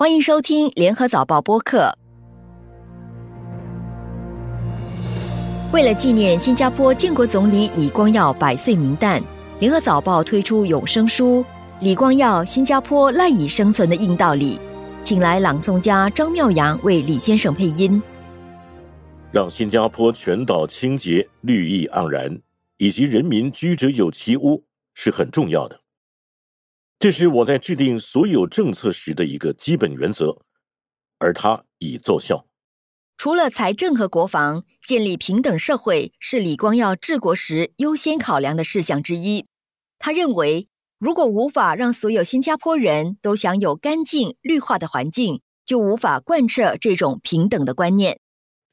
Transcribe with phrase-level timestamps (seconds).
[0.00, 1.92] 欢迎收听联合早报播客。
[5.74, 9.22] 为了纪念新加坡建国总理李光耀百岁名诞，
[9.58, 11.44] 联合早报推出有声书
[11.80, 14.56] 《李光耀新加坡赖以生存的硬道理》，
[15.02, 18.02] 请来朗诵家张妙阳为李先生配音。
[19.30, 22.40] 让新加坡全岛清洁、绿意盎然，
[22.78, 24.64] 以及人民居者有其屋
[24.94, 25.79] 是很重要的。
[27.00, 30.36] 这是我在制定所有政策时的一个基本原则，
[31.18, 32.44] 而它已奏效。
[33.16, 39.46] 除了财政和国防，建立平等社会是李光耀治国时优先考量的事项之一。
[39.98, 40.68] 他认为，
[40.98, 48.20] 如果无法让所有新加坡人都享有干净绿化的环境，就无法贯彻这种平等的观念。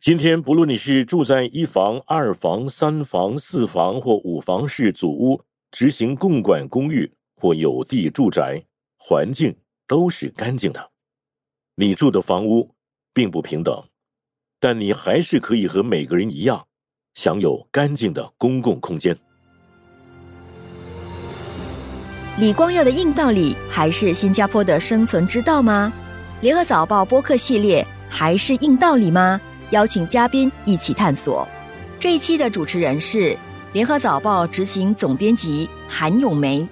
[0.02, 8.62] 今天，不论你是住在一房、二房、三房、四房或五房式祖屋，执行共管公寓或有地住宅，
[8.98, 9.56] 环境
[9.88, 10.92] 都是干净的。
[11.76, 12.74] 你住的房屋
[13.14, 13.84] 并不平等。
[14.60, 16.66] 但你还是可以和每个人一样，
[17.14, 19.16] 享有干净的公共空间。
[22.40, 25.94] 李光耀的硬道理还是新加坡的生存之道吗？
[26.42, 29.40] 联合早报播客系列还是硬道理吗？
[29.70, 31.48] 邀请嘉宾一起探索。
[32.00, 33.38] 这一期的主持人是
[33.74, 36.68] 联合早报执行总编辑韩永梅。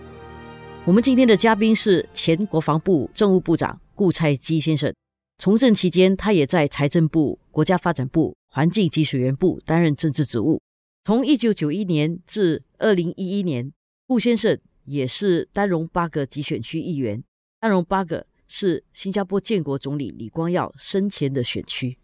[0.87, 4.93] 我们今天的嘉宾是前国防部政务部长顾蔡基先生。
[5.39, 10.61] 从政期间，他也在财政部、国家发展部、环境及水源部担任政治职务。
[11.03, 13.73] 从一九九一年至二零一一年，
[14.05, 17.23] 顾先生也是丹绒八个集选区议员。
[17.59, 21.97] 丹绒八个是新加坡建国总理李光耀生前的选区。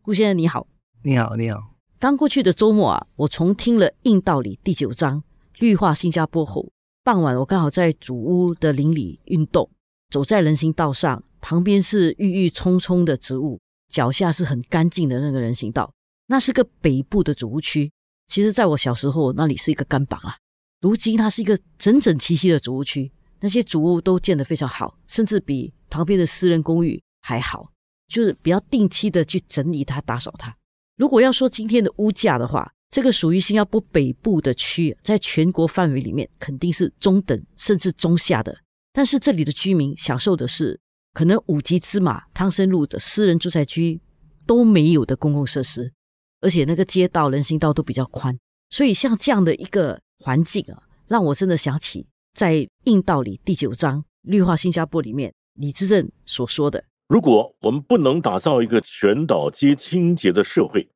[0.00, 0.66] 顾先生你好，
[1.02, 1.74] 你好，你好。
[1.98, 5.22] 刚过去的周末啊，我重听了《硬道理》第九章
[5.60, 6.72] “绿化新加坡”后，
[7.04, 9.68] 傍晚我刚好在主屋的林里运动，
[10.08, 11.24] 走在人行道上。
[11.40, 15.92] 旁边是郁郁葱葱的植物，脚下是很干净的那个人行道。
[16.28, 17.90] 那是个北部的主屋区。
[18.28, 20.36] 其实，在我小时候，那里是一个干榜啊。
[20.80, 23.10] 如今，它是一个整整齐齐的主屋区，
[23.40, 27.72] 那些主屋都建得非常好，甚至比旁边的私人公寓还好。
[28.06, 30.56] 就是比较定期的去整理它、打扫它。
[30.96, 38.58] 如果要说今天的物价的话，这个属于新加坡北部的区，在全国范围里面肯定是中等甚至中下的。
[38.92, 40.78] 但是这里的居民享受的是。
[41.14, 44.00] 可能五级芝麻汤森路的私人住宅区
[44.46, 45.92] 都没有的公共设施，
[46.40, 48.38] 而且那个街道人行道都比较宽，
[48.70, 52.54] 所以像这样的一个环境啊，让我真的想起在
[52.84, 60.88] 《硬道理》第九章“绿化新加坡”里面李志正所说的：“如果我们不能打造一个全岛皆清洁的社会，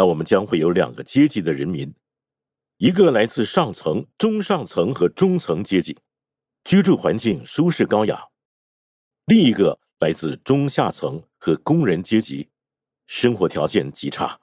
[0.00, 1.94] 那我们将会有两个阶级的人民，
[2.78, 5.98] 一个来自上层、中上层和中层阶级，
[6.64, 8.28] 居住环境舒适高雅。”
[9.28, 12.48] 另一个来自中下层和工人阶级，
[13.06, 14.40] 生活条件极差，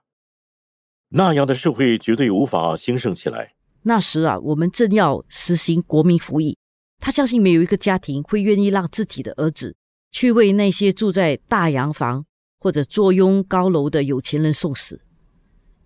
[1.10, 3.56] 那样的社会绝对无法兴盛起来。
[3.82, 6.60] 那时啊，我们正要实行国民服役，
[7.00, 9.76] 他相信没有一个家庭会愿意让自己的儿子
[10.12, 12.28] 去为那些住在大洋房
[12.60, 15.02] 或者坐拥高楼的有钱人送死。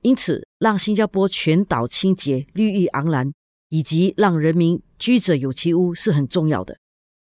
[0.02, 3.32] 因此，让新加坡全岛清洁、绿意盎然，
[3.70, 6.78] 以及让人民居者有其屋是很重要的。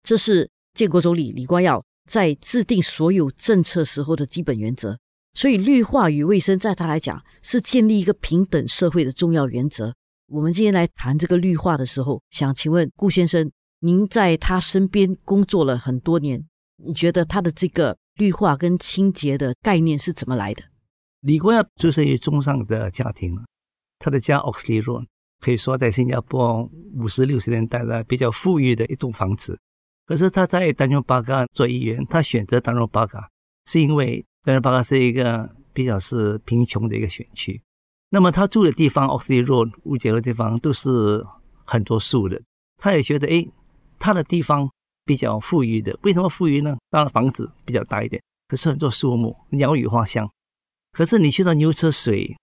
[0.04, 0.50] 这是。
[0.74, 4.96] 建国总理李光耀在制定所有政策时候的基本原则，
[5.34, 9.96] 所以绿化与卫生在他来讲是建立一个平等社会的重要原则。
[10.28, 13.50] 我们今天来谈这个绿化的时候，想请问顾先生，
[13.80, 16.46] 您在他身边工作了很多年，
[16.86, 20.62] 你觉得他的这个绿化跟清洁的概念是怎么来的？
[21.22, 23.36] 李光耀出生于中上的家庭，
[24.00, 25.06] 他的家 Oxley Road
[25.40, 29.60] 可以说在新加坡五十六十年代的比较富裕的一栋房子。
[30.06, 33.28] 可是他在丹绒巴嘎做议员，他选择丹绒巴嘎，
[33.66, 37.62] 是因为丹绒巴嘎是一个比较是贫穷的一个选区。
[38.10, 41.26] 那么他住的地方，Oxley Road 乌节的地方都是
[41.66, 42.42] 很多树的。
[42.78, 43.46] 他也觉得，哎，
[44.00, 44.70] 他的地方
[45.04, 45.98] 比较富裕的。
[46.04, 46.78] 为什么富裕呢？
[46.90, 50.30] 当然房子比较大一点，可是很多树木，鸟语花香。
[50.98, 52.36] 可是你去到牛车水，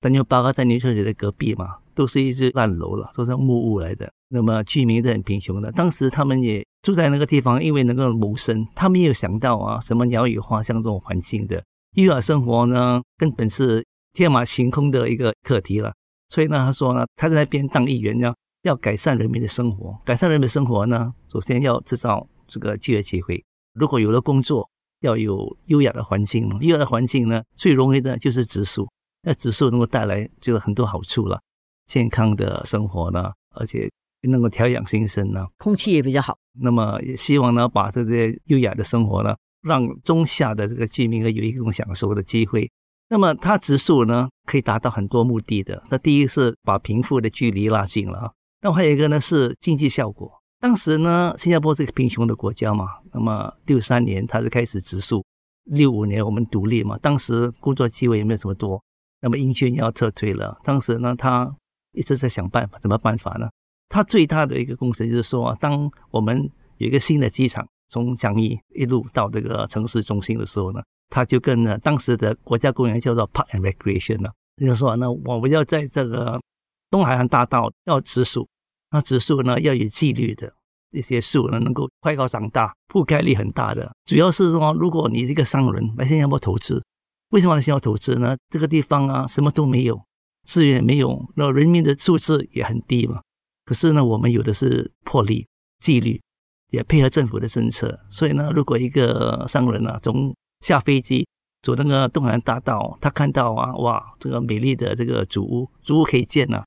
[0.00, 4.10] 丹绒巴嘎在牛车水的隔壁嘛，都是一只烂楼了，都是木屋来的。
[4.30, 6.64] 那么居民都很贫穷的，当时他们也。
[6.80, 11.62] 住在那个地方，因为能够谋生，他没有想到啊，什么鸟语花香这种环境的
[11.96, 15.92] 育儿生活呢，根本是天马行空的一个课题了。
[16.28, 23.44] 所以呢，他说呢，他在那边当议员，要要改善人民的生活，改善人民的生活呢，首先要制造这个就业机会。
[23.74, 24.70] 如果有了工作，
[25.00, 28.88] 要有优雅的环境嘛，优雅的环境呢，最容易的就是植树，
[29.22, 31.40] 那植树能够带来就是很多好处了，
[31.86, 33.90] 健康的生活呢，而且。
[34.22, 36.36] 能够调养心身呢，空气也比较好。
[36.60, 42.68] 那么也希望呢，把这些优雅的生活呢，让中下的这个居民呢有一种享受的机会。
[43.08, 45.80] 那么它植树呢，可以达到很多目的的。
[45.88, 50.32] 那第一是把贫富的距离拉近了啊，那么还有一个呢是经济效果。
[50.60, 55.24] 当时呢，新加坡是一个贫穷的国家嘛，那么六三年它是开始植树，
[55.64, 58.82] 六五年我们独立嘛，当时工作机会也没有什么多，
[59.20, 61.54] 那么英军要撤退了，当时呢他
[61.92, 63.48] 一直在想办法，怎么办法呢？
[63.88, 70.80] 他最大的一个工程就是说，当我们有一个新的机场从江义一路到这个城市中心的时候呢。
[71.10, 76.38] 他就跟呢当时的国家公园叫做 Park and Recreation 了，就说那我们要在这个
[76.90, 78.46] 东海岸大道要植树，
[78.90, 80.52] 那植树呢要有纪律的，
[80.92, 83.90] 一些树呢能够快高长大，覆盖率很大的。
[84.06, 86.82] 主要是说，如果你这个商人来新加坡投资，
[87.30, 88.36] 为什么来新加坡投资呢？
[88.48, 90.00] 这个地方啊什么都没有，
[90.44, 93.20] 资源也没有，那人民的素质也很低嘛。
[93.66, 95.46] 可是呢，我们有的是魄力、
[95.80, 96.18] 纪律，
[96.70, 97.98] 也配合政府的政策。
[98.10, 101.28] 所以呢，如果一个商人啊从下飞机
[101.60, 106.64] 走那个东南大道，他看到啊，哇，这个美丽的这个竹屋，竹屋可以建呐，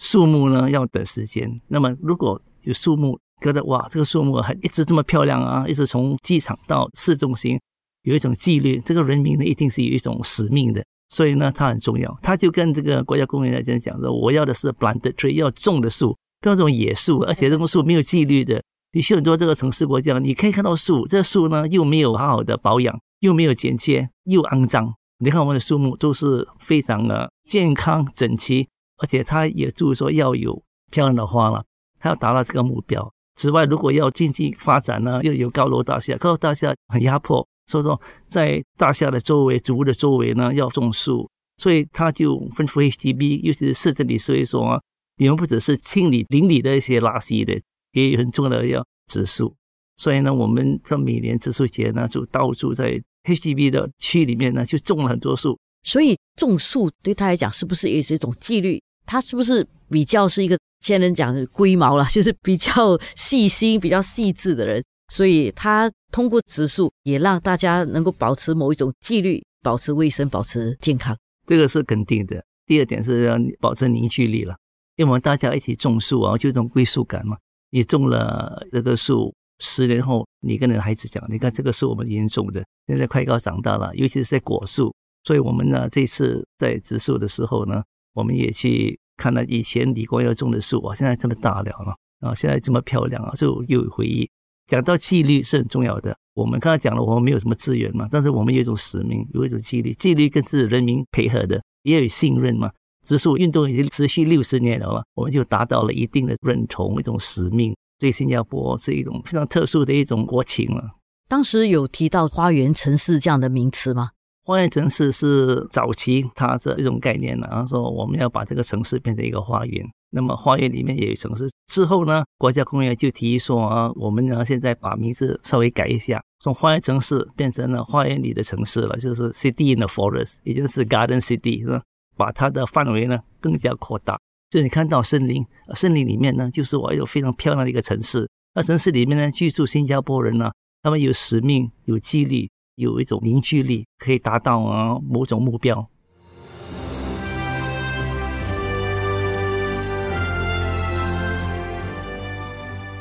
[0.00, 1.60] 树木呢要等时间。
[1.68, 7.60] 那么如果有树木，觉得哇，这个树木还一直这么漂亮啊，一直从机场到市中心，
[8.02, 12.18] 有一种纪律，这个人民呢一定是有一种使命的，所以呢它很重要。
[12.22, 18.62] 他就跟这个国家公园的人讲说，我要的是 planted tree，要种的树，不要这种野树，而且这种树没有纪律的。
[18.92, 22.98] 你去很多这个城市国家，你可以看到树，这树呢又没有好好的保养。
[23.20, 24.94] 又没有剪切，又肮脏。
[25.18, 28.66] 你看我们的树木都是非常的健康整齐，
[29.00, 31.64] 而且他也注意说要有漂亮的花了，
[31.98, 33.12] 他要达到这个目标。
[33.34, 41.28] 此外，如果要经济发展呢，又有高楼大厦，高楼大厦很压迫，所以说在大厦的周围、主屋的周围呢要种树。
[41.56, 44.80] 所以他就吩咐 HDB，尤其是市政里，所以说啊
[45.18, 47.60] 你们不只是清理邻里的一些垃圾的，
[47.92, 49.54] 也有很重要的要植树。
[49.98, 55.58] 所以呢，我们在每年植树节呢，就到处在 HDB 的区里面呢，就种了很多树。
[55.82, 58.82] 所以种树对他来讲，是不是也是一种纪律？
[59.10, 64.80] 他是不是比较是一个现在人讲的龟毛了，就是比较细心、比较细致的人？
[65.12, 71.16] 所以他通过植树，也让大家能够保持某一种纪律，保持卫生，保持健康。
[71.48, 72.40] 这个是肯定的。
[72.66, 74.54] 第二点是要保持凝聚力了，
[74.94, 77.36] 因为我们大家一起种树啊，就一种归属感嘛。
[77.70, 79.34] 你种了这个树。
[79.62, 84.90] 十年后，你跟你的孩子讲，你看这个是我们已经种的，现在快要长大了，尤其是在果树。
[85.24, 87.82] 所以，我们呢这次在植树的时候呢，
[88.14, 94.26] 我们也去看了以前李光耀种的树啊，现在这么大了啊，啊，现在这么漂亮啊，就又有回忆。
[94.66, 96.16] 讲到纪律是很重要的。
[96.32, 102.70] 我们刚才讲了，我们没有什么资源嘛，但是我们有一种使命，有一种纪律，纪律更是人民配合的，也有信任嘛。
[103.04, 107.76] 植树运动已经持续六十年了嘛，我们就达到了一定的认同，一种使命。
[107.98, 110.82] 对新加坡是一种非常特殊的一种国情了。
[111.28, 114.12] 当时有提到花园城市这样的名词吗？
[114.50, 119.88] 花园城市是早期它的一种概念了，然后说我们要把这个城市变成一个花园。
[120.10, 121.48] 那么花园里面也有城市。
[121.68, 131.82] 之后呢，国家公园就提议说啊，我们呢现在把名字稍微改一下，从花园城市变成了花园里的城市了，就是 City in the Forest，也就是 Garden City，是吧？
[132.16, 134.18] 把它的范围呢更加扩大。
[134.50, 138.28] 就你看到森林，森林里面呢，就是我有非常漂亮的一个城市。
[138.52, 140.50] 那城市里面呢，居住新加坡人呢，
[140.82, 142.50] 他们有使命、有纪律、
[142.80, 145.86] 有一种凝聚力，可以达到啊某种目标。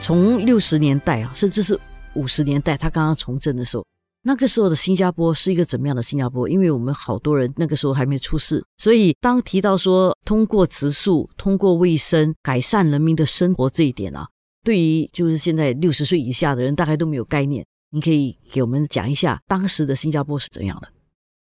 [0.01, 1.79] 从六十年代啊，甚至是
[2.15, 3.85] 五十年代，他刚刚从政的时候。
[4.21, 6.47] 那个时候的新加坡是一个怎么样的新加坡？
[6.49, 14.27] 因为我们好多人那个时候还没出世，所以当提到说通过植树、通过卫生改善人民的生活这一点啊，
[14.61, 17.65] 对于就是现在六十岁以下的人大概都没有概念。
[17.91, 20.87] 你可以给我们讲一下当时的新加坡是怎样的？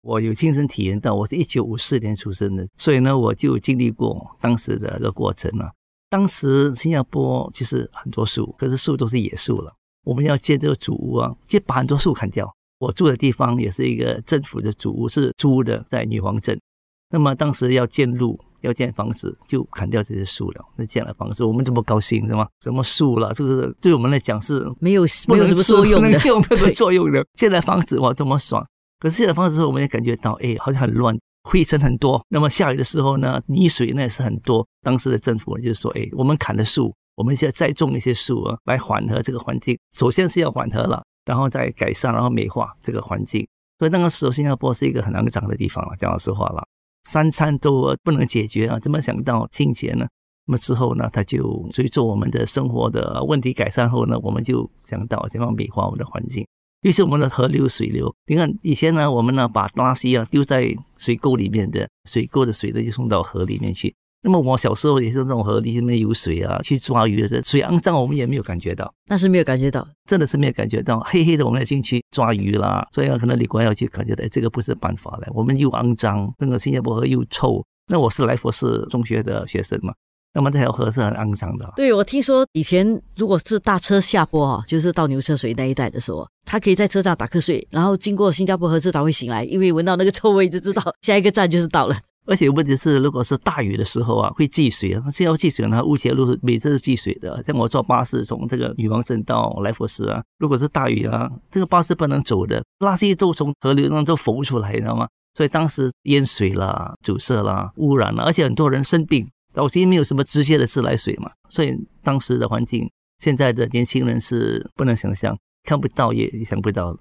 [0.02, 5.72] 我有亲身体验到，我是一九五四年出生的，所以呢，我就经历过当时的个过程了。
[6.10, 9.72] 当时新加坡就是很多树，可是树都是野树了。
[10.04, 12.54] 我们要建这个主屋啊，就把很多树砍掉。
[12.78, 16.60] 我住的地方也是一个政府的主屋，是租的，在女皇镇。
[17.08, 22.49] 那么当时要建路、要建房子，就砍掉这些树了，那建了房子，我们这么高兴是吗？
[22.62, 23.33] 什么树了？
[23.33, 27.25] 这个对我们来讲是没有没有什么作用的， 没有什么作用的。
[27.35, 28.66] 建了房子哇，这么爽！
[28.99, 32.25] 可是建了房子之后，我们也感觉到，哎，好像很乱，灰尘很多。
[32.28, 34.66] 那么下雨的时候呢，泥水那也是很多。
[34.83, 39.78] 当时的政府就是说，哎，我们砍的树，我们现在再种一些树啊，来缓和这个环境。
[39.94, 41.02] 首先是要缓和了。
[41.26, 43.49] 然后再改善，然后美化这个环境。
[43.78, 45.97] 所以那个时候，新加坡是一个很难长的地方了。
[45.97, 46.62] 讲老实话了，
[47.04, 50.06] 三餐都不能解决啊，怎么想到清洁呢？
[50.46, 56.46] 那么之后呢，他就随着我们的生活的问题改善后呢，我们就想到怎么美化我们的环境。
[56.82, 63.94] 于是我们的河流水流，你看以前呢，我们呢把垃圾啊丢在水沟里面的，水沟的水呢就送到河里面去。
[64.25, 77.62] 那么我小时候也是那种河里面有水啊，去抓鱼的，水肮脏我们也没有感觉到，那是没有感觉到，真的是没有感觉到，黑黑的我们要进去抓鱼啦，所以可能李光耀去感觉到，哎，这个不是办法了，我们又肮脏，那个新加坡河又臭。
[77.87, 79.93] 那我是来佛士中学的学生嘛。
[80.33, 81.73] 那么这条河是很肮脏的。
[81.76, 91.95] 对，我听说以前如果是大车下坡哈，就是到牛车水那一带的时候，他可以在车上打瞌睡，然后经过新加坡河，至他会醒来，因为闻到那个臭味就知道下一个站就是到了。
[92.26, 95.04] 而且问题是，如果是大雨的时候啊，会积水啊。
[95.12, 97.43] 这要积水呢，乌节路每次都积水的。
[97.47, 105.07] 像我坐巴士从这个女王镇到来佛士啊，如果是大雨啊，这个巴士不能走的，垃圾都从河流当中都浮出来，你知道吗？
[105.35, 109.28] 所以当时淹水啦、阻塞啦、污染了，而且很多人生病。
[109.52, 116.97] 早期没有什么直接的自来水嘛，所以当时的环境，现在的年轻人是不能想象，看不到也想不到。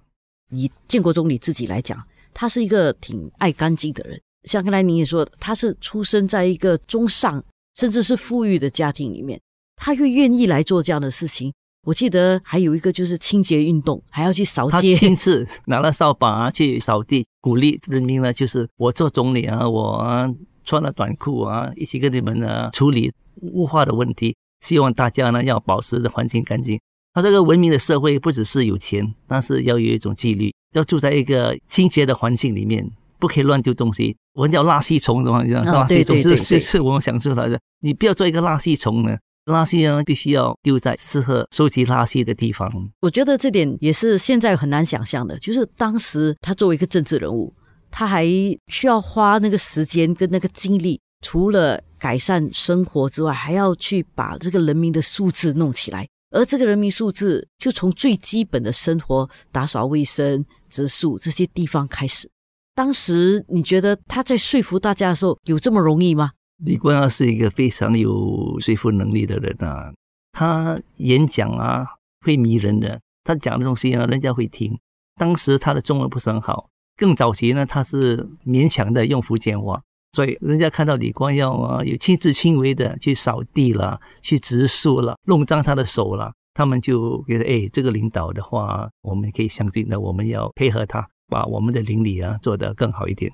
[0.51, 1.99] 以建国总理自己来讲，
[2.31, 4.21] 他是一个挺爱干净的人。
[4.43, 7.43] 像刚才您也说，他是出生在一个中上
[7.75, 9.39] 甚至是富裕的家庭里面，
[9.75, 11.53] 他又愿意来做这样的事情。
[11.85, 20.35] 我记得还有一个就是清洁运动，还要去扫街，亲自 拿了扫把啊去扫地，鼓励人民呢，就是我做总理啊，我。
[20.65, 24.33] 穿了短裤啊，一起跟你们呢处理雾化的问题。
[24.61, 26.79] 希望大家呢要保持的环境干净。
[27.13, 34.15] 他这个文明的社会不只是有钱，但是要有一种纪律，要住在一个清洁的环境里面，不可以乱丢东西。
[34.33, 37.59] 我们叫垃圾虫的话，垃圾虫是是是我们想出来的。
[37.81, 42.71] 你不要做一个垃圾虫呢，垃圾呢必须要丢在适合收集垃圾的地方。
[43.01, 47.53] 我觉得这点也是现在很难想象的，就是当时他作为一个政治人物。
[47.95, 48.25] 他还
[48.69, 56.07] 需要花那个时间跟那个精力，除了改善生活之外，还要去把这个人民的素质弄起来。
[56.31, 62.27] 而这个人民素质，就从最基本的生活、打扫卫生、植树这些地方开始。
[62.75, 66.31] 当时你觉得他在说服大家的时候，有这么容易吗？
[66.63, 69.93] 李光耀是一个非常有说服能力的人啊，
[70.31, 71.85] 他演讲啊
[72.25, 74.77] 会迷人的，他讲的东西啊人家会听。
[75.15, 76.69] 当时他的中文不是很好。
[76.95, 93.31] 更早期呢，他是勉强的用福建话，所以人家看到李光耀啊，有亲自亲为的去扫地了，去植树了，弄脏他的手了，他们就觉得，哎，这个领导的话，我们可以相信的，我们要配合他，把我们的邻里啊做得更好一点。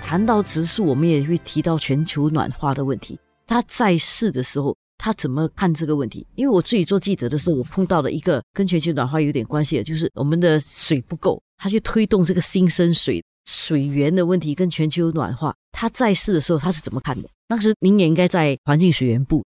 [0.00, 3.18] 谈到植树，我们也会提到全球暖化的问题。
[3.46, 4.76] 他在世的时候。
[5.02, 6.26] 他怎么看这个问题？
[6.34, 15.54] 因为我自己做记者的时候，我碰到了一个跟全球暖化有点关系的，就是我们的水不够，他去推动这个新生水水源的问题跟全球暖化。
[15.72, 17.28] 他在世的时候，他是怎么看的？
[17.48, 19.42] 当时您也应该在环境水源部。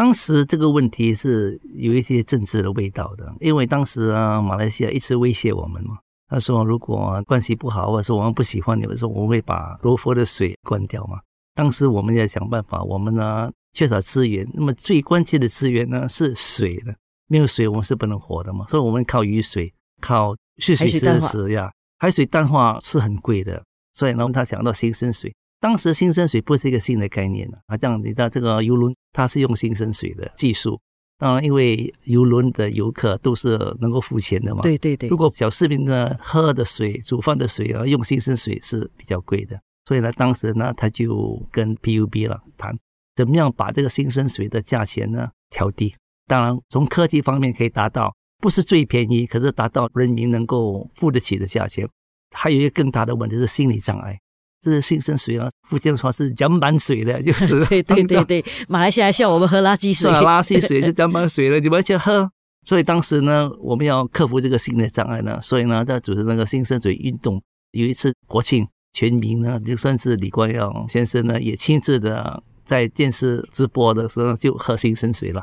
[0.00, 11.20] 当时这个问题是有一些政治的味道的，因为当时啊，马来西亚一直威胁我们嘛，他说如果关系不好，或者说我们不喜欢你们，说我们会把罗佛的水关掉嘛。
[11.54, 13.52] 当时我们要想办法，我们呢？
[13.74, 16.94] 缺少资源，那么最关键的资源呢是水的。
[17.26, 18.64] 没有水，我们是不能活的嘛。
[18.68, 21.70] 所以，我们靠雨水，靠蓄水池呀。
[21.98, 25.30] 海水淡化是很贵的，所以呢，他想到新生水。
[25.60, 27.76] 当时新生水不是一个新的概念了啊。
[27.76, 30.80] 这样，你的这个游轮它是用新生水的技术。
[31.18, 34.62] 当然，因为游轮的游客都是能够付钱的嘛。
[34.62, 35.10] 对对对。
[35.10, 39.60] 如果小市民呢喝的水、煮饭的水啊，用新生水是比较贵的。
[39.84, 42.74] 所以呢，当时呢，他就跟 PUB 了谈。
[43.14, 45.94] 怎么样把这个新生水的价钱呢调低？
[46.26, 51.86] 当然，从科技方面可以达到，不是最便宜，可是达到人民能够付得起的价钱。
[52.30, 54.18] 还有一个更大的问题是心理障碍。
[54.60, 62.30] 这是新生水啊，福建话是江满水的， 就是对对 对对，马来西亚笑我们喝垃圾水，垃圾水是江满水了，你们去喝。
[62.66, 67.42] 所以当时呢，我们要克服这个心理障碍呢，所以呢，在组织那个新生水运动。
[67.72, 72.42] 有一次国庆，全民呢，就算是李光耀先生呢，也亲自的。
[72.62, 75.42] 在电视直播的时候就喝新生水了。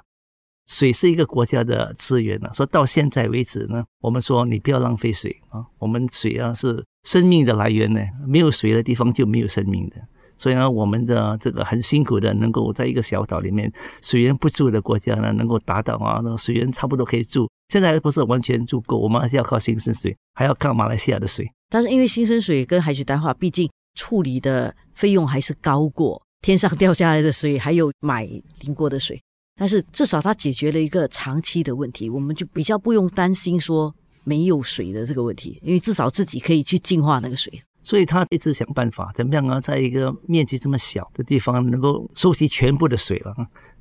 [0.68, 2.52] 水是一个国家的资源了。
[2.54, 5.66] 说到现在为止呢，我们说你不要浪费水啊。
[5.80, 9.96] 我们水啊是生命的来源呢，没有水的地方就没有生命的。
[10.36, 13.72] 所以呢，我们的这个很辛苦的，能够在一个小岛里面
[14.04, 17.50] 水源不足的国家呢，能够达到啊，那水源差不多可以住。
[17.70, 21.50] 现在还不是完全足够，我们还是要靠新生水，还要靠马来西亚的水。
[21.70, 26.22] 但是因为新生水跟海水淡化，毕竟处理的费用还是高过。
[26.42, 28.24] 天上掉下来的水，还有买
[28.62, 29.20] 淋过的水，
[29.58, 37.62] 但是至少它解决了一个长期的问题，我们就比较不用担心说没有水的这个问题，因为至少自己可以去净化那个水。
[37.84, 43.34] 所以他一直想办法，怎么样啊，在一个面积这么小的地方，能够收集全部的水了。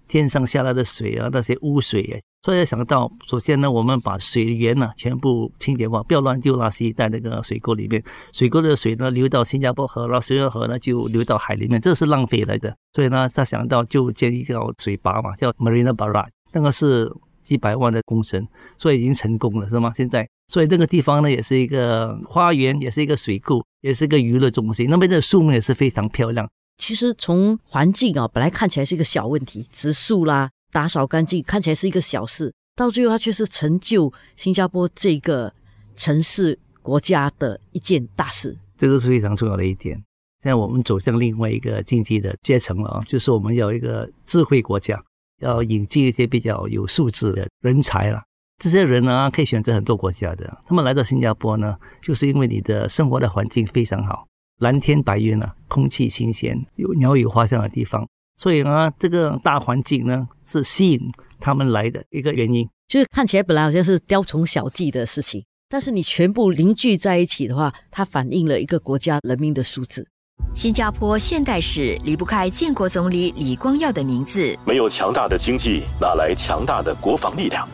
[0.09, 8.03] 天上下来的水啊，那些污水啊，所以想到，首先呢，我们把水源呢全部清洁完，不要乱丢垃圾在那个水沟里面。
[8.33, 12.75] 水沟的水呢流到新加坡河，然后新加坡河呢就流到海里面，这是浪费来的。
[12.93, 17.11] 所以呢，他想到就建一个水坝嘛，叫 Marina Barrage，那个是
[17.43, 18.47] 几百万的工程，
[18.77, 19.93] 所以已经成功了，是吗？
[19.95, 24.89] 现在，所以那个地方呢也是一个花园，也是一个水库，也是一个娱乐中心。
[24.89, 26.49] 那边的树木也是非常漂亮。
[26.79, 35.53] 其实从环境啊，本来看起来是一个小问题，植树啦，打扫干净，看起来是一个小事，到最后它却是成就新加坡这个
[35.97, 38.57] 城市国家的一件大事。
[38.79, 39.97] 这个是非常重要的一点。
[40.43, 45.03] 现在我们走向另外一个经济的阶层了啊，就是我们有一个智慧国家，
[45.41, 48.23] 要引进一些比较有素质的人才了。
[48.63, 54.27] 这些人呢，可以选择很多国家的，他们来到新加坡呢，就是因为你的生活的环境非常好。
[54.59, 61.01] 蓝天白云啊，空气新鲜，有鸟语花香的地方，所以呢，这个大环境呢是吸引
[61.39, 62.67] 他们来的一个原因。
[62.89, 70.09] 就是看起来本来好像是雕虫小技的事情，但是你全部凝聚在一起的话，它反映了一个国家人民的素质。
[70.55, 74.57] 新加坡现代史离不开建国总理李光耀的名字。
[74.67, 77.69] 没有强大的经济，哪来强大的国防力量？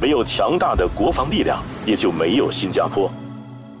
[0.00, 3.08] 没有强大的国防力量，也就没有新加坡。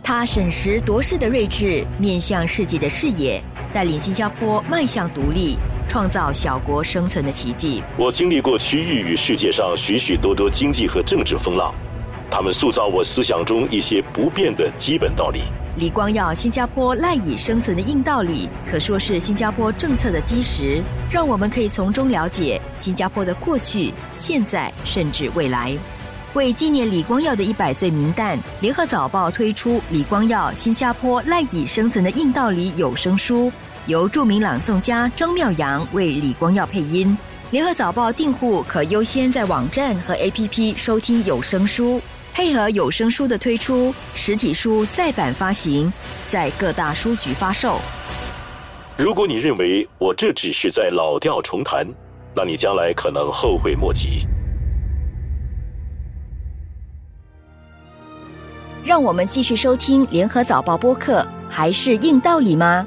[0.06, 3.42] 他审时度势的睿智，面向世界的视野，
[3.72, 5.56] 带领新加坡迈向独立，
[5.88, 7.82] 创造小国生存的奇迹。
[7.96, 11.74] 我经历过区域与世界上许许多多经济和政治风浪，
[12.30, 15.40] 他们塑造我思想中一些不变的基本道理。
[15.78, 25.74] 李光耀新加坡赖以生存的硬道理，可说是新加坡政策的基石，让我们可以从中了解新加坡的过去、现在，甚至未来。
[26.34, 33.52] 为纪念李光耀的一百岁名诞，联合早报推出《李光耀新加坡赖以生存的硬道理》有声书，
[33.86, 37.16] 由著名朗诵家张妙阳为李光耀配音。
[37.52, 42.00] 联合早报订户可优先在网站和 APP 收听有声书，
[42.32, 45.92] 配合有声书的推出，实体书再版发行，
[46.28, 47.80] 在各大书局发售。
[48.98, 51.86] 如果你认为我这只是在老调重弹，
[52.34, 54.26] 那你将来可能后悔莫及。
[58.84, 62.86] 让我们继续收听联合早报播客，还是硬道理吗？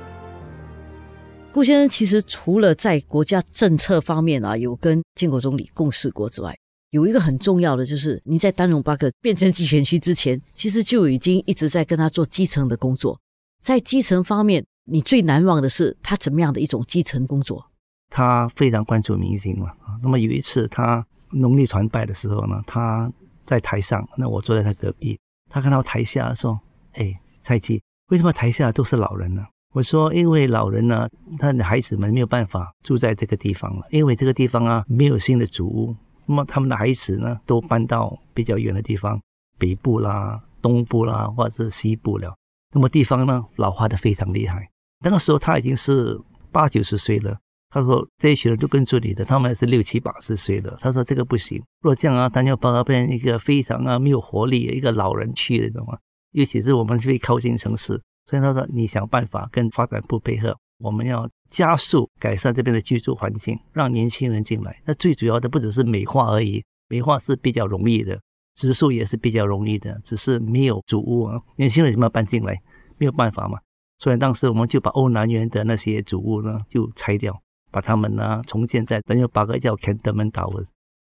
[1.51, 6.55] 顾先生其实除了在国家政策方面啊，有跟建国总理共事过之外，
[6.91, 13.19] 有一个很重要的就是，你在丹绒巴克变成集权区之前，其实就已经一直在跟他做基层的工作。
[13.59, 17.65] 在基层方面，你最难忘的是他怎么样的一种基层工作？
[18.11, 19.65] 他非常关注民心了
[20.03, 23.11] 那么有一次他农历团拜的时候呢，他
[23.47, 25.17] 在台上，那我坐在他隔壁。
[25.49, 26.59] 他看到台下说
[26.93, 31.07] ：“哎，蔡记，为什么台下都是老人呢？”我说：“因为老人呢，
[31.37, 35.95] 他的孩子们没有办法住在这个地方了，因为这个地方啊没有新的主屋。
[36.25, 39.21] 那么他们的孩子呢，都搬到比较远的地方，
[39.57, 42.35] 北部啦、东部啦，或者是西部了。
[42.73, 44.69] 那么地方呢，老化的非常厉害。
[44.99, 46.19] 那个时候他已经是
[46.51, 47.37] 八九十岁了。”
[47.69, 55.97] 他说：“这一群人都跟着你的，他们是六七八十岁的。”他说：“这个不行，若这样啊，他要把他变成一个非常啊没有活力的一个老人去了，懂吗？
[56.31, 64.81] 尤其是我们这边靠近城市，所以他说你想办法跟发展部配合，我们要加速改善这边的居住环境，让年轻人进来。
[64.85, 68.17] 那最主要的不只是美化而已，美化是比较容易的，
[68.55, 72.57] 植树也是比较容易的，只是没有主屋啊，年轻人怎么搬进来？
[72.97, 73.59] 没有办法嘛。
[73.99, 77.37] 所以当时我们就把欧南园的那些主屋呢就拆掉。”
[77.71, 80.65] 把他们呢重建在等于八个叫肯德门岛的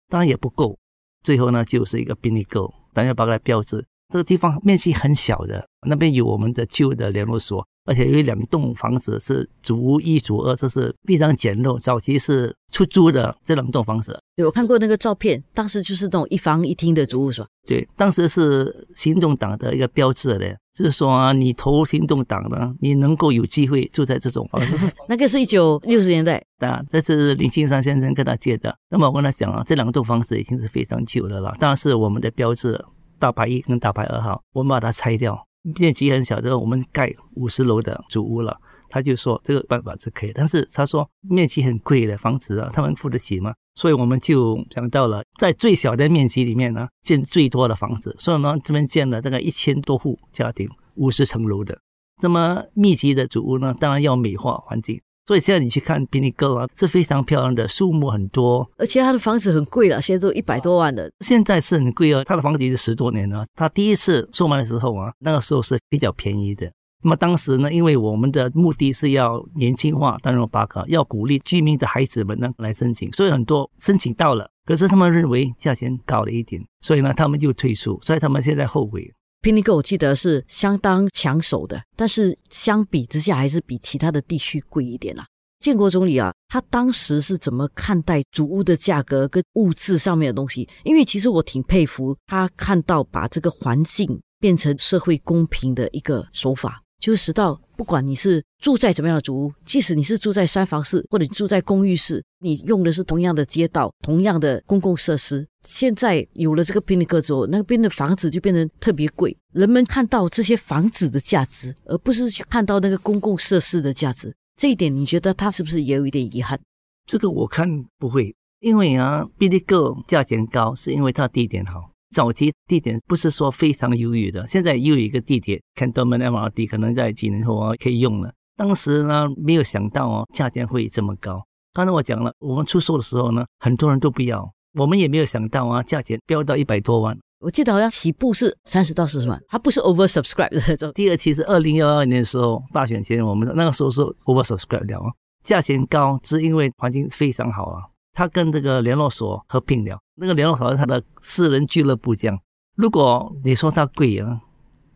[0.09, 0.79] 当然也不够，
[1.23, 3.87] 最后呢就是一个 b i n i g o 等于八个标志。
[4.13, 7.67] 这个地方面积很小的，那边有我们的旧的联络所。
[7.85, 11.79] 而且有两栋房子是主一、主二，这是非常简陋。
[11.81, 14.21] 早期是出租的这两栋房子。
[14.37, 17.49] 对我看过那个照片，当时就是那种一房一厅的主屋，是吧？
[17.67, 24.93] 对，当时是行动党的一个标志的，就是说啊，你投行动党呢，你能够有机会住在这种房子。
[25.09, 28.77] 那个是一九六十年代，啊，这是林青山先生跟他借的。
[28.91, 32.79] 那么我跟他讲啊，这两栋房子已经是非常旧的了，当然是我们的标志，
[33.19, 35.47] 大牌一跟大牌二号，我们把它拆掉。
[35.79, 38.57] 面积很小，之后我们盖五十楼的主屋了，
[38.89, 43.53] 他就说这个办法是可以，但是他说面积很贵的房子啊，他们付得起吗？
[43.75, 51.79] 所以我们就想到了在最小的面积里面呢，建最多的房子，所以我们这边建了大概一千多户家庭，五十层楼的
[52.21, 55.01] 这么密集的主屋呢，当然要美化环境。
[55.29, 61.13] 所以现在你去看宾尼哥啊，是非常漂亮的，树木很多，而且他的房子很贵了，现在都一百多万的。
[61.21, 63.45] 现在是很贵哦，他的房子已经十多年了。
[63.55, 66.73] 他第一次售卖的时候啊，那个时候是比较便宜的。
[67.03, 79.13] 那么当时呢，因为我们的目的是要年轻化丹绒巴卡，要鼓励居民的孩子们呢来申请，所以很多申请到了，可是他们认为价钱高了一点，所以呢他们就退出，所以他们现在后悔。
[79.41, 85.25] 拼尼哥我记得是相当抢手的，但是相比之下还是比其他的地区贵一点啦。
[85.61, 90.69] 建国总理啊，他当时是怎么看待主屋的价格跟物质上面的东西？
[90.83, 96.83] 因为其实我挺佩服他看到把这个环境变成社会公平的一个手法。
[97.01, 105.47] 就是使到，不管你是住在怎么样的主屋，即使你是住在三房式或者住在公寓式，你用的是同样的街道、同样的公共设施。
[105.63, 109.37] 现在有了这个 Pinnacle 之后，那边的房子就变得特别贵。
[109.53, 114.35] 人们看到这些房子的价值，而不是去看到那个公共设施的价值。
[114.57, 116.59] 这一点，你觉得他是不是也有一点遗憾？
[117.07, 121.93] 这个我看不会，因为啊，Pinnacle 价钱高，是因为它地点好。
[122.11, 128.33] 早期地点不是说非常优越的，现在又有一个地铁 Cantonment MRT，可能在几年后啊可以用了。
[128.57, 131.41] 当时呢没有想到哦，价钱会这么高。
[131.75, 137.17] 刚才我讲了，我们出售的时候呢，很多人都不要，我们也没有想到啊，价钱飙到一百多万。
[137.41, 140.91] 我记得好像起步是三十到四十万，它不是 oversubscribe 的那种。
[140.93, 145.13] 第二期是二零幺二年的时候大选前，我们那个时候是 oversubscribe 了啊，
[145.45, 147.83] 价钱高是因为环境非常好啊。
[148.19, 152.37] 他跟这个联络所合并了，那个联络所是他的私人俱乐部这样。
[152.75, 154.41] 如果你说它贵啊，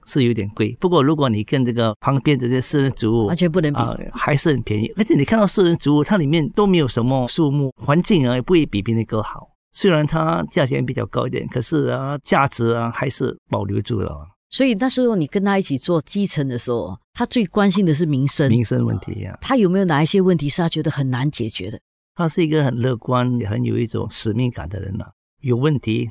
[0.05, 0.77] 是有点贵。
[0.81, 3.81] 不过如果你跟这个旁边的这些私人植物完全不能比，
[4.13, 4.93] 还是很便宜。
[4.97, 9.49] 而且你看到私人植物，它里面都没有什么树木，环境啊也不会比别的更好。
[9.71, 14.13] 虽然它价钱比较高一点，可是啊价值啊还是保留住了。
[14.51, 19.39] 所以那时候你跟他一起做基层的时候，他最关心的是民生，民生问题呀。
[19.41, 21.79] 他有没有哪一些问题是他觉得很难解决的？
[22.15, 25.07] 他是一个很乐观、也很有一种使命感的人呐。
[25.41, 26.11] 有问题，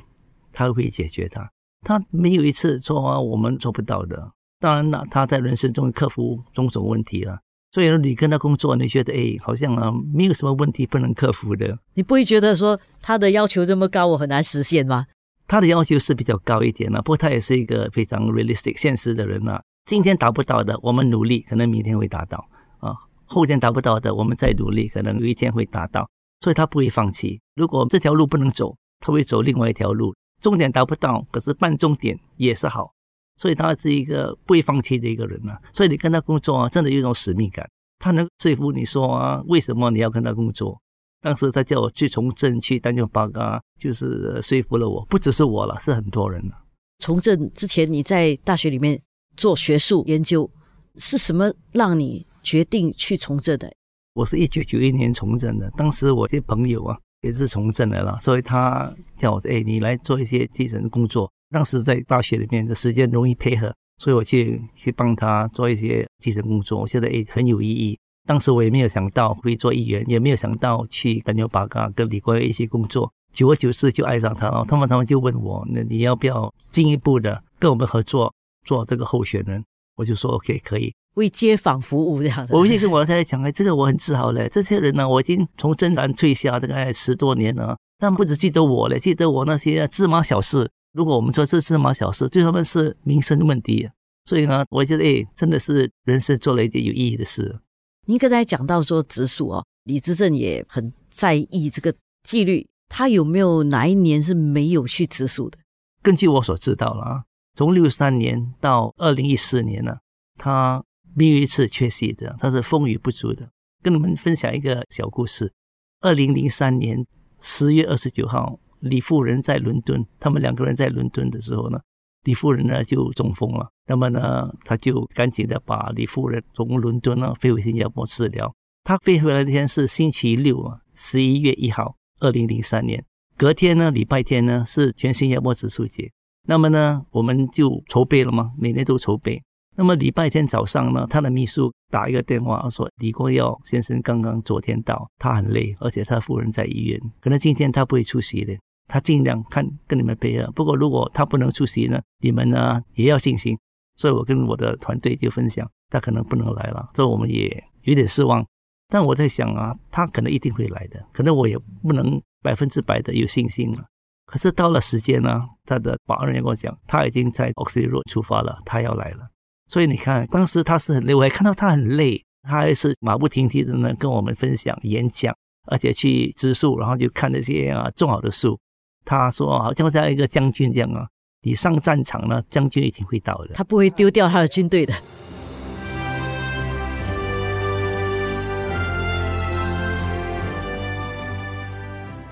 [0.52, 1.50] 他会解决它。
[1.82, 4.32] 他没有一次说我们做不到的。
[4.60, 7.38] 当然了，他在人生中克服种种问题了。
[7.72, 11.78] 所以你跟他工作，你觉得哎，好像啊，没有什么问题不能克服的。
[11.94, 15.06] 你不会觉得说他的要求这么高，我很难实现吗？
[15.48, 19.60] 他的要求是比较高一点了，不过他也是一个非常 realistic 现实的人呐。
[19.86, 22.46] 今天达不到的，我们努力，可能明天会达到
[22.78, 22.94] 啊。
[23.32, 26.08] 后天达不到的，我们再努力，可能有一天会达到。
[26.40, 27.40] 所以他不会放弃。
[27.54, 30.14] 如果这条路不能走，他会走另外一条路。
[30.40, 32.92] 终点达不到，可是半终点也是好。
[33.36, 35.58] 所以他是一个不会放弃的一个人啊。
[35.72, 37.64] 所以你跟他工作啊，真的有一种使命感。
[37.98, 40.78] 他能说服你说啊，为什么你要跟他工作？
[41.20, 45.04] 当时他叫我去从政去担任报告，就是说服了我。
[45.06, 46.54] 不只是我了，是很多人了。
[46.98, 49.00] 从政之前，你在大学里面
[49.36, 50.50] 做学术研究，
[50.96, 52.26] 是什么让你？
[52.42, 53.72] 决定去从政的，
[54.14, 55.70] 我是一九九一年从政的。
[55.76, 61.30] 当时我些朋友啊也是从政的啦，所以他叫我哎，你来做一些基层工作。
[61.50, 66.80] 当时在大学里面的时间容易配合，所以我去去帮他做一些基层工作。
[66.80, 67.98] 我觉得哎很有意义。
[68.26, 73.12] 当时我也没有想到会做议员，也没有想到去跟牛八嘎跟李光一起工作。
[73.32, 74.64] 久而久之就爱上他了。
[74.68, 79.64] 他们他们就问我，那你要不要进一步的跟我们合作做这个候选人？
[79.96, 80.94] 我就说 OK 可以。
[81.14, 84.48] 为街坊服务这样子，我会跟我太太讲，哎，这个我很自豪嘞。
[84.50, 90.70] 这些人呢，我已经从政坛退下大概十多年了，他们不只记得我嘞，记得我那些芝麻小事。
[90.92, 93.88] 如果我们说这芝麻小事，对他们是民生问题。
[94.24, 97.60] 所以呢，我觉得，哎，真的是人生做了一点有意义的事。
[98.06, 105.58] 您刚才讲到说植树哦，李志正也很在意这个纪律，他有没有哪一年是没有去植树的？
[106.02, 109.96] 根据我所知道了啊，从六三年到二零一四年呢，
[110.38, 110.82] 他。
[111.14, 113.48] 没有一次缺席的，他是风雨不足的。
[113.82, 115.52] 跟你们分享一个小故事：
[116.00, 117.04] 二零零三年
[117.40, 121.80] 十月二十九号，李夫人在伦敦，他们两个人在伦敦的时候呢，
[122.22, 123.68] 李夫人呢就中风了。
[123.86, 128.54] 那么呢，他就赶紧的把李夫人从伦敦呢飞回新加坡治疗。
[128.84, 133.04] 他飞回来那天是星期六啊，十一月一号，二零零三年。
[133.36, 136.10] 隔天呢，礼拜天呢是全新加坡植树节。
[136.46, 139.42] 那么呢，我们就筹备了嘛，每年都筹备。
[139.74, 148.54] 那么礼拜天早上呢，他的秘书打一个电话说：“李光耀先生刚刚昨天到，他很累，而且他夫人在医院，可能今天他不会出席的。
[148.86, 150.50] 他尽量看跟你们配合。
[150.52, 153.58] 不过如果他不能出席呢，你们呢也要信心。
[153.96, 158.44] 所以我跟我的团队就分享，他可能不能来了，所以我们也有点失望。
[158.88, 163.82] 但我在想啊，他可能一定会来的，可能我也不能百分之百的有信心了。
[164.26, 169.28] 可是到了时间呢，他的保安员跟我讲，他已经在 Oxley Road 出发了，他要来了。”
[169.72, 175.34] 所以你看当时他是很累我也看到他很累他还是马不停蹄的呢跟我们分享演讲
[175.66, 178.60] 而且去植树然后就看那些啊种好的树
[179.02, 181.06] 他说好像像一个将军这样啊
[181.40, 183.54] 你上战场呢将军一定会到的。
[183.54, 184.92] 他不会丢掉他的军队的。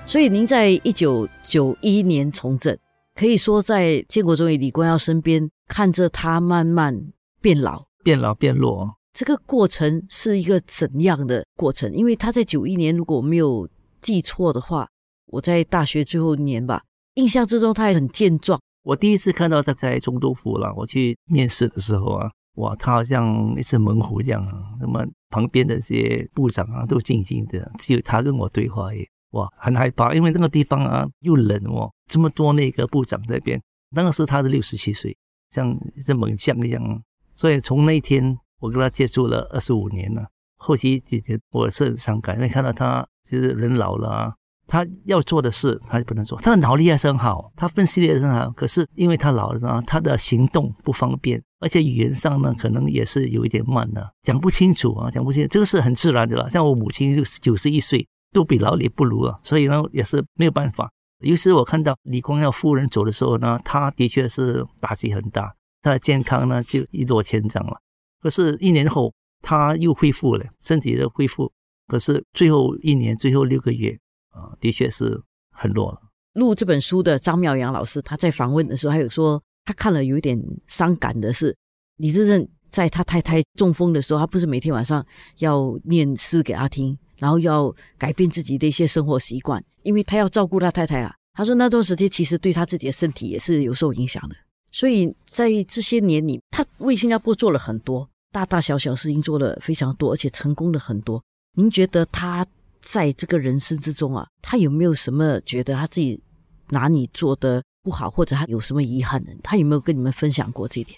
[0.05, 2.77] 所以您在一九九一年重整
[3.15, 8.95] 可以说在建国中医李光耀身边看着他慢慢变老、变老变弱。
[9.13, 11.93] 这个过程是一个怎样的过程？
[11.93, 13.67] 因为他在九一年，如果我没有
[13.99, 14.87] 记错的话，
[15.25, 16.81] 我在大学最后一年吧，
[17.15, 18.57] 印象之中他还很健壮。
[18.83, 24.63] 我第一次看到他在中都府了，我去面试的时候啊，哇，他好像一只猛虎一样啊。
[24.79, 29.05] 那么旁边的这些部长啊，都静静的，只有他跟我对话耶。
[29.31, 33.61] 哇，很害怕，因为那个地方啊又冷哦，这么多那个部长在边。
[33.93, 35.15] 那个时候他是六十七岁，
[35.49, 37.03] 像一只猛将一样。
[37.33, 38.37] 所以从那一天。
[38.61, 40.23] 我跟他接触了二十五年了，
[40.55, 44.35] 后期几年我是很伤感，因为看到他其实人老了啊，
[44.67, 56.47] 他要做的事他就不能做，他的脑力还是很好，他分析力也是很好，可是因为他老了啊，他的行动不方便，而且语言上呢可能也是有一点慢的，讲不清楚啊，讲不清，这个是很自然的了。
[56.51, 60.87] 像我母亲就九十一岁，都比老李不如了，所以呢也是没有办法。
[61.21, 67.79] 尤其是我看到李光耀夫人走的时候呢，他的确是打击很大，他的健康呢就一落千丈了。
[68.21, 71.51] 可是，一年后他又恢复了身体的恢复。
[71.87, 73.97] 可是最后一年、最后六个月
[74.29, 75.99] 啊，的确是很弱了。
[76.33, 81.53] 录这本书的张妙阳老师，他在访问的时候还有说，他看了有一点伤感的是，
[81.97, 85.05] 李志正在他太太中风的时候，他不是每天晚上
[85.39, 91.13] 要念诗给他听，然后要改变自己的一些生活习惯，因为他要照顾他太太啊。
[91.33, 94.35] 他说那段时间其实对他自己的身体也是有受影响的。
[94.71, 98.07] 所以在这些年里，他为新加坡做了很多。
[98.31, 101.21] 大大小小事情做了非常多，而且成功的很多。
[101.57, 102.47] 您觉得他
[102.81, 106.17] 在这个人生之中啊，他有没有什么觉得他自己
[106.69, 109.31] 哪里做的不好，或者他有什么遗憾呢？
[109.43, 110.97] 他有没有跟你们分享过这一点？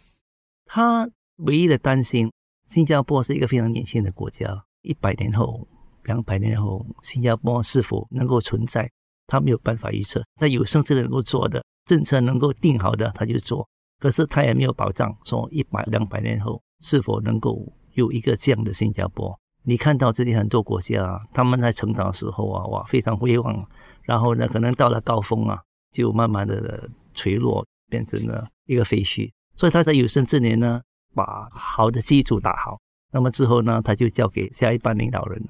[0.65, 2.31] 他唯一的担心，
[2.69, 5.67] 新加坡是一个非常年轻的国家，一百年后、
[6.03, 8.87] 两百年后，新加坡是否能够存在，
[9.25, 10.23] 他没有办法预测。
[10.39, 13.67] 在有生之年能够做的政策能够定好的，他就做。
[13.99, 16.61] 可是他也没有保障，说一百、两百年后。
[16.85, 19.39] 是否能够有一个这样的新加坡？
[19.63, 23.65] 你看到这里很多国家，啊他们在成长的时候啊，哇，非常辉煌，
[24.01, 25.57] 然后呢，可能到了高峰啊，
[25.93, 29.31] 就慢慢的垂落，变成了一个废墟。
[29.55, 30.81] 所以他在有生之年呢，
[31.15, 32.77] 把好的基础打好，
[33.13, 35.41] 那么之后呢，他就交给下一班领导人。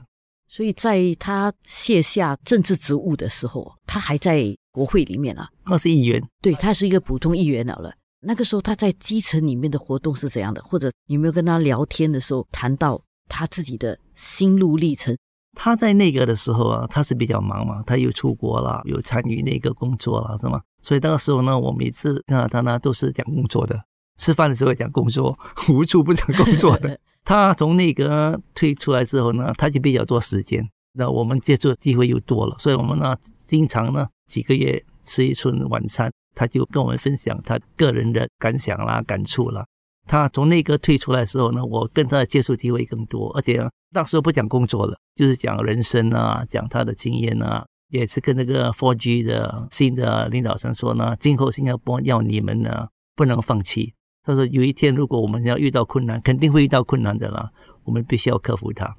[0.56, 7.92] 所以在他卸下政治职务的时候，他还在国会里面啊，他是议员，对他是一个普通议员了了。
[8.20, 10.62] 那个时候他在基层里面的活动是怎样的？
[10.62, 15.18] 或者有没有跟他聊天的时候谈到他自己的心路历程？
[15.58, 20.62] 他在那个的时候啊，他是比较忙嘛，他又出国了，有参与那个工作了，是吗？
[20.84, 23.84] 所以那个时候呢，我每次看到他呢，都是讲工作的，
[24.20, 25.36] 吃饭的时候讲工作，
[25.74, 27.00] 无处不讲工作的。
[27.24, 36.12] 他从那个退出来之后呢，他就比较多时间，那我们接触的机会又多了，所以我们呢，经常呢几个月吃一顿晚餐。
[36.36, 39.64] 他就跟我们分享他个人的感想啦、感触啦。
[40.08, 53.94] 他从内阁退出来的时候呢，我跟他的接触机会更多，而且那时候不讲工作了，就是讲人生啊，讲他的经验啊，也是跟那个 4G 的新的领导层说呢，今后新加坡要你们呢不能放弃。
[54.24, 57.50] 他说有一天如果我们要遇到困难，肯定会遇到困难的啦，
[57.84, 58.96] 我们必须要克服它。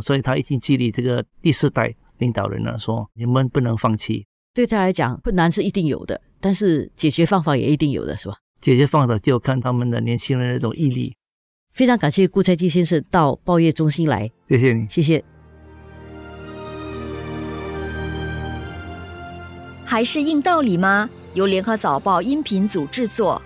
[0.00, 4.24] 所以他已经激励这个第四代领导人呢，说你们不能放弃。
[4.54, 6.20] 对他来讲，困难是一定有的。
[6.40, 8.36] 但是解决方法也一定有的，是吧？
[8.60, 11.16] 解决方法就看他们的年轻人那种毅力。
[11.72, 15.24] 非常感谢顾才基先生到报业中心来，谢谢你，谢谢。
[19.84, 21.10] 还是硬道理吗？
[21.34, 23.40] 由联合早报音频组制作，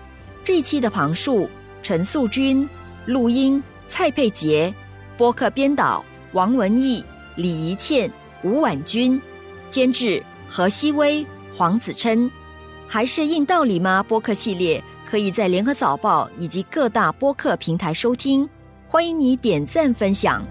[0.47, 1.49] 这一期的旁述
[1.83, 2.69] 陈素君，
[3.05, 4.73] 录音蔡佩杰，
[5.17, 7.03] 播客编导王文义、
[7.35, 8.09] 李怡倩、
[8.43, 9.21] 吴婉君，
[9.69, 11.27] 监制何希薇。
[11.53, 12.31] 黄子琛，
[12.87, 14.01] 还是硬道理吗？
[14.01, 18.47] 播客系列可以在联合早报以及各大播客平台收听，
[18.87, 20.47] 欢迎你点赞分享。